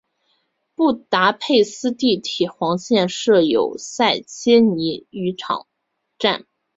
[0.73, 5.67] 布达佩斯地铁黄线设有塞切尼浴场
[6.17, 6.47] 站。